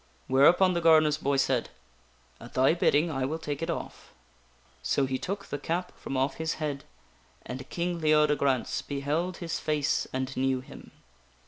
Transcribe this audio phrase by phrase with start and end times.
[0.25, 1.69] Whereupon the gardener's boy said:"
[2.41, 4.15] At thy bidding I will take it off."
[4.81, 6.85] So he took the cap from off his head,
[7.45, 10.89] and King Leodegrance beheld his face and knew him.